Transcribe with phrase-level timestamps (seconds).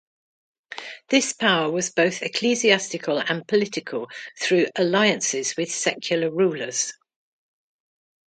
[1.09, 4.09] This power was both ecclesiastical and political
[4.41, 6.91] through alliances with secular rulers.